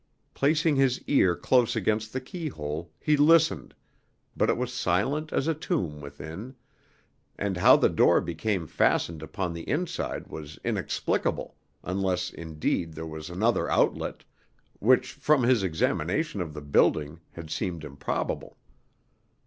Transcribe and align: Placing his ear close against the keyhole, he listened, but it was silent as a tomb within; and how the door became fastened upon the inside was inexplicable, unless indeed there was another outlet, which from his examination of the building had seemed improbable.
Placing 0.33 0.77
his 0.77 0.99
ear 1.03 1.35
close 1.35 1.75
against 1.75 2.11
the 2.11 2.19
keyhole, 2.19 2.91
he 2.99 3.15
listened, 3.15 3.75
but 4.35 4.49
it 4.49 4.57
was 4.57 4.73
silent 4.73 5.31
as 5.31 5.47
a 5.47 5.53
tomb 5.53 6.01
within; 6.01 6.55
and 7.37 7.57
how 7.57 7.75
the 7.75 7.87
door 7.87 8.19
became 8.19 8.65
fastened 8.65 9.21
upon 9.21 9.53
the 9.53 9.61
inside 9.69 10.25
was 10.25 10.57
inexplicable, 10.63 11.55
unless 11.83 12.31
indeed 12.31 12.95
there 12.95 13.05
was 13.05 13.29
another 13.29 13.69
outlet, 13.69 14.23
which 14.79 15.11
from 15.13 15.43
his 15.43 15.61
examination 15.61 16.41
of 16.41 16.55
the 16.55 16.61
building 16.61 17.19
had 17.33 17.51
seemed 17.51 17.83
improbable. 17.83 18.57